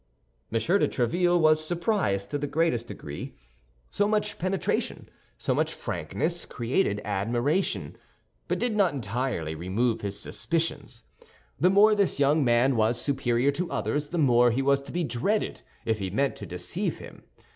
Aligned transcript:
M. 0.51 0.57
de 0.57 0.87
Tréville 0.87 1.39
was 1.39 1.63
surprised 1.63 2.31
to 2.31 2.39
the 2.39 2.47
greatest 2.47 2.87
degree. 2.87 3.35
So 3.91 4.07
much 4.07 4.39
penetration, 4.39 5.09
so 5.37 5.53
much 5.53 5.75
frankness, 5.75 6.47
created 6.47 6.99
admiration, 7.05 7.95
but 8.47 8.57
did 8.57 8.75
not 8.75 8.95
entirely 8.95 9.53
remove 9.53 10.01
his 10.01 10.19
suspicions. 10.19 11.03
The 11.59 11.69
more 11.69 11.93
this 11.93 12.19
young 12.19 12.43
man 12.43 12.75
was 12.75 12.99
superior 12.99 13.51
to 13.51 13.69
others, 13.69 14.09
the 14.09 14.17
more 14.17 14.49
he 14.49 14.63
was 14.63 14.81
to 14.81 14.91
be 14.91 15.03
dreaded 15.03 15.61
if 15.85 15.99
he 15.99 16.09
meant 16.09 16.35
to 16.37 16.47
deceive 16.47 16.97
him. 16.97 17.21